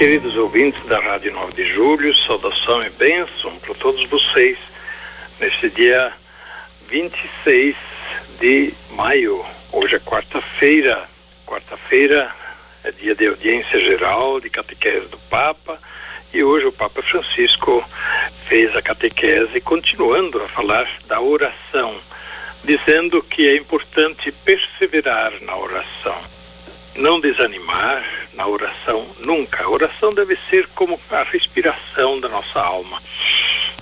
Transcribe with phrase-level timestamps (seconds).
[0.00, 4.56] Queridos ouvintes da Rádio 9 de Julho, saudação e bênção para todos vocês
[5.38, 6.10] neste dia
[6.88, 7.76] 26
[8.40, 9.44] de maio.
[9.70, 11.06] Hoje é quarta-feira.
[11.44, 12.34] Quarta-feira
[12.82, 15.78] é dia de audiência geral de catequese do Papa
[16.32, 17.84] e hoje o Papa Francisco
[18.46, 21.94] fez a catequese continuando a falar da oração,
[22.64, 26.16] dizendo que é importante perseverar na oração,
[26.96, 28.04] não desanimar
[28.34, 29.64] na oração nunca.
[29.64, 33.00] A oração deve ser como a respiração da nossa alma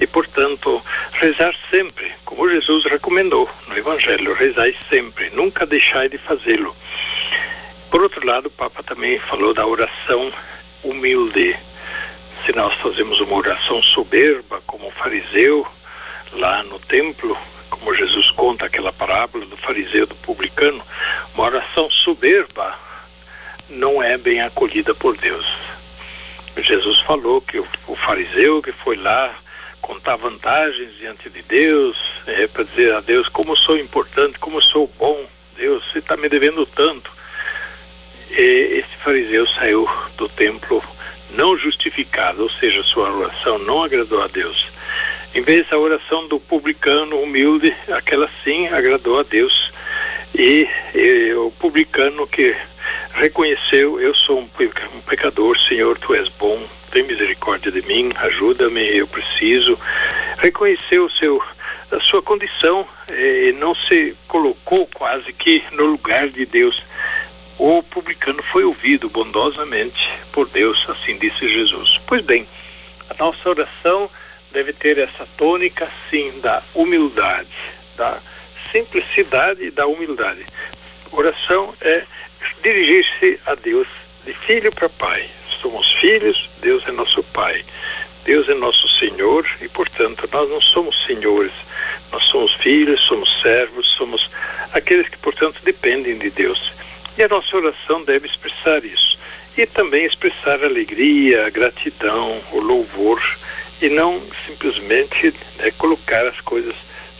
[0.00, 6.74] e, portanto, rezar sempre, como Jesus recomendou no Evangelho, rezai sempre, nunca deixai de fazê-lo.
[7.90, 10.30] Por outro lado, o Papa também falou da oração
[10.82, 11.56] humilde.
[12.44, 15.66] Se nós fazemos uma oração soberba, como o fariseu,
[16.32, 17.36] lá no templo,
[17.70, 20.82] como Jesus conta aquela parábola do fariseu do publicano,
[21.34, 22.85] uma oração soberba
[23.70, 25.46] não é bem acolhida por Deus.
[26.58, 29.34] Jesus falou que o, fariseu que foi lá
[29.80, 34.90] contar vantagens diante de Deus, é, para dizer a Deus como sou importante, como sou
[34.98, 35.24] bom,
[35.56, 37.10] Deus, você está me devendo tanto.
[38.30, 40.82] E esse fariseu saiu do templo
[41.30, 44.68] não justificado, ou seja, sua oração não agradou a Deus.
[45.34, 49.70] Em vez da oração do publicano humilde, aquela sim agradou a Deus.
[50.34, 52.56] E, e o publicano que
[53.16, 54.48] reconheceu, eu sou um
[55.06, 59.78] pecador, Senhor, tu és bom, tem misericórdia de mim, ajuda-me, eu preciso.
[60.38, 61.42] Reconheceu o seu,
[61.90, 66.84] a sua condição e não se colocou quase que no lugar de Deus.
[67.58, 71.98] O publicano foi ouvido bondosamente por Deus, assim disse Jesus.
[72.06, 72.46] Pois bem,
[73.08, 74.10] a nossa oração
[74.52, 77.48] deve ter essa tônica, sim, da humildade,
[77.96, 78.18] da
[78.70, 80.44] simplicidade e da humildade.
[81.12, 82.04] Oração é
[82.62, 83.88] dirigir-se a Deus
[84.24, 85.28] de filho para pai,
[85.60, 87.64] somos filhos, Deus é nosso Pai.
[88.24, 91.52] Deus é nosso Senhor e, portanto, nós não somos senhores,
[92.10, 94.28] nós somos filhos, somos servos, somos
[94.72, 96.72] aqueles que, portanto, dependem de Deus.
[97.16, 99.16] E a nossa oração deve expressar isso.
[99.56, 103.22] E também expressar alegria, a gratidão, o louvor,
[103.80, 106.74] e não simplesmente né, colocar as coisas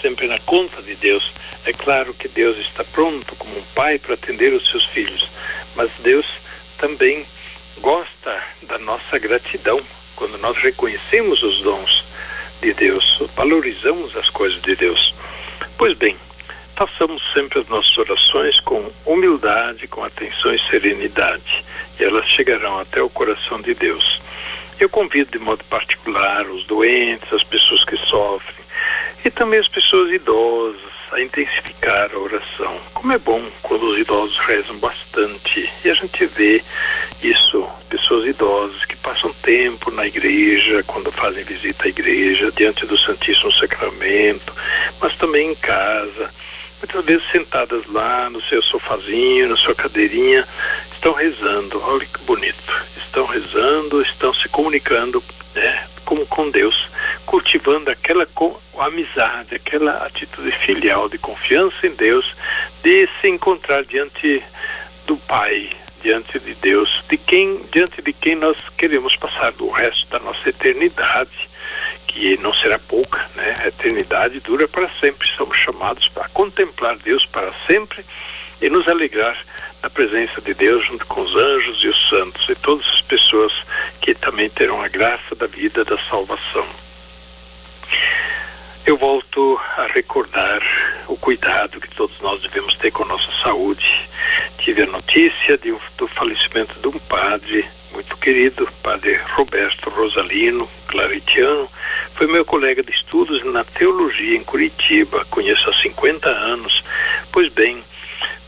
[0.00, 1.32] sempre na conta de Deus.
[1.64, 5.28] É claro que Deus está pronto como um pai para atender os seus filhos,
[5.76, 6.26] mas Deus
[6.78, 7.24] também
[7.80, 9.80] gosta da nossa gratidão
[10.16, 12.04] quando nós reconhecemos os dons
[12.60, 15.14] de Deus, valorizamos as coisas de Deus.
[15.78, 16.14] Pois bem,
[16.76, 21.64] façamos sempre as nossas orações com humildade, com atenção e serenidade,
[21.98, 24.20] e elas chegarão até o coração de Deus.
[24.78, 28.59] Eu convido de modo particular os doentes, as pessoas que sofrem,
[29.24, 30.80] e também as pessoas idosas
[31.12, 32.80] a intensificar a oração.
[32.94, 36.62] Como é bom quando os idosos rezam bastante e a gente vê
[37.22, 42.96] isso, pessoas idosas que passam tempo na igreja, quando fazem visita à igreja, diante do
[42.96, 44.54] Santíssimo Sacramento,
[45.00, 46.30] mas também em casa,
[46.78, 50.46] muitas vezes sentadas lá no seu sofazinho, na sua cadeirinha,
[50.92, 51.80] estão rezando.
[51.82, 52.86] Olha que bonito.
[52.96, 55.22] Estão rezando, estão se comunicando
[55.54, 56.88] né, como com Deus,
[57.26, 58.26] cultivando aquela
[58.86, 62.36] amizade, aquela atitude filial de confiança em Deus,
[62.82, 64.42] de se encontrar diante
[65.06, 65.70] do Pai,
[66.02, 70.48] diante de Deus, de quem, diante de quem nós queremos passar o resto da nossa
[70.48, 71.48] eternidade,
[72.06, 73.54] que não será pouca, né?
[73.60, 75.28] A eternidade dura para sempre.
[75.36, 78.04] Somos chamados para contemplar Deus para sempre
[78.60, 79.36] e nos alegrar
[79.82, 83.52] na presença de Deus junto com os anjos e os santos e todas as pessoas
[84.00, 86.89] que também terão a graça da vida da salvação.
[88.90, 90.60] Eu volto a recordar
[91.06, 94.10] o cuidado que todos nós devemos ter com a nossa saúde.
[94.58, 101.70] Tive a notícia de, do falecimento de um padre muito querido, padre Roberto Rosalino, claretiano.
[102.16, 106.82] Foi meu colega de estudos na teologia em Curitiba, conheço há 50 anos.
[107.30, 107.80] Pois bem,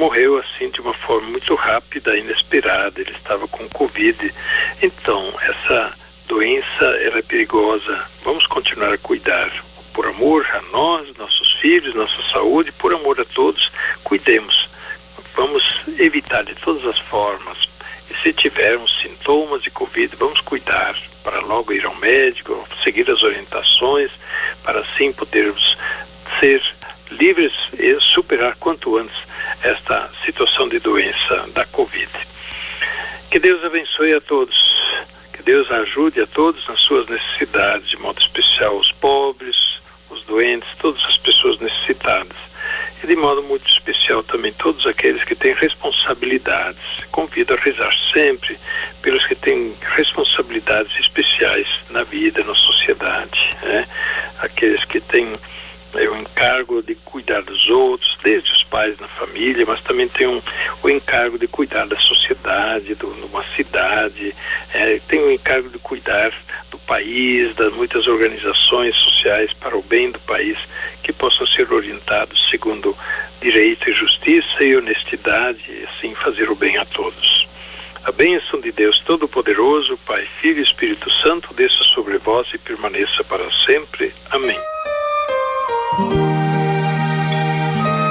[0.00, 3.00] morreu assim de uma forma muito rápida, inesperada.
[3.00, 4.34] Ele estava com Covid.
[4.82, 5.94] Então, essa
[6.26, 8.04] doença ela é perigosa.
[8.24, 9.48] Vamos continuar a cuidar
[9.94, 13.70] por amor a nós, nossos filhos, nossa saúde, por amor a todos,
[14.02, 14.68] cuidemos.
[15.34, 15.64] Vamos
[15.98, 17.68] evitar de todas as formas.
[18.10, 23.22] E se tivermos sintomas de Covid, vamos cuidar, para logo ir ao médico, seguir as
[23.22, 24.10] orientações,
[24.62, 25.78] para assim podermos
[26.40, 26.62] ser
[27.12, 29.16] livres e superar quanto antes
[29.62, 32.10] esta situação de doença da Covid.
[33.30, 34.82] Que Deus abençoe a todos,
[35.32, 39.73] que Deus ajude a todos nas suas necessidades, de modo especial os pobres,
[40.26, 42.36] doentes, todas as pessoas necessitadas.
[43.02, 46.80] E de modo muito especial também todos aqueles que têm responsabilidades.
[47.10, 48.58] Convido a rezar sempre
[49.02, 53.50] pelos que têm responsabilidades especiais na vida, na sociedade.
[53.62, 53.86] Né?
[54.40, 55.30] Aqueles que têm
[55.94, 60.26] é, o encargo de cuidar dos outros, desde os pais na família, mas também tem
[60.26, 60.42] um,
[60.82, 64.34] o encargo de cuidar da sociedade, de uma cidade,
[64.72, 66.32] é, tem o encargo de cuidar
[66.86, 70.58] país, das muitas organizações sociais para o bem do país,
[71.02, 72.96] que possam ser orientados segundo
[73.40, 77.48] direito e justiça e honestidade, e assim fazer o bem a todos.
[78.04, 83.24] A bênção de Deus Todo-Poderoso, Pai, Filho e Espírito Santo, desça sobre vós e permaneça
[83.24, 84.12] para sempre.
[84.30, 84.58] Amém.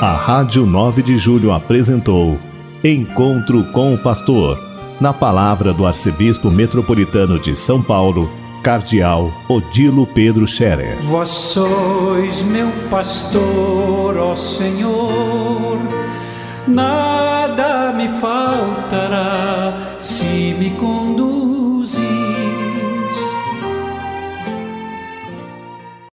[0.00, 2.38] A Rádio 9 de Julho apresentou
[2.82, 4.58] Encontro com o Pastor,
[5.00, 8.30] na palavra do Arcebispo Metropolitano de São Paulo,
[8.64, 10.96] Cardeal Odilo Pedro Scherer.
[11.02, 15.78] Vós sois meu pastor, ó Senhor,
[16.66, 21.03] nada me faltará se me conduz